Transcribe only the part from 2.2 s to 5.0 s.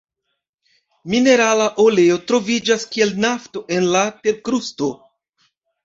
troviĝas kiel nafto en la terkrusto.